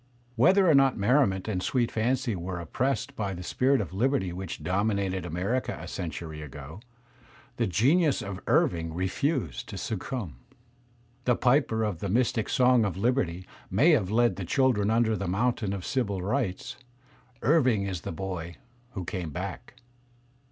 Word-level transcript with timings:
Whether 0.35 0.67
or 0.67 0.73
not 0.73 0.97
merri 0.97 1.27
ment 1.27 1.47
and 1.47 1.61
sweet 1.61 1.91
f 1.95 2.03
anpy 2.03 2.35
were 2.35 2.59
oppressed 2.59 3.15
by 3.15 3.35
the 3.35 3.43
spirit 3.43 3.79
of 3.79 3.91
Kberty 3.91 4.33
which 4.33 4.63
dominated 4.63 5.27
America 5.27 5.77
a 5.79 5.87
century 5.87 6.41
ago, 6.41 6.79
the 7.57 7.67
genius 7.67 8.23
of 8.23 8.39
Irving 8.47 8.95
refused 8.95 9.69
to 9.69 9.77
succumb. 9.77 10.37
The 11.25 11.35
piper 11.35 11.83
of 11.83 11.99
the 11.99 12.09
mystic 12.09 12.49
song 12.49 12.83
of 12.83 12.97
Liberty 12.97 13.45
may 13.69 13.91
have 13.91 14.09
led 14.09 14.37
the 14.37 14.43
children 14.43 14.89
under 14.89 15.15
the 15.15 15.27
mountain 15.27 15.71
of 15.71 15.85
Civil 15.85 16.23
Rights; 16.23 16.77
Irving 17.43 17.83
is 17.83 18.01
the 18.01 18.11
boy 18.11 18.55
who 18.93 19.05
came 19.05 19.29
back. 19.29 19.75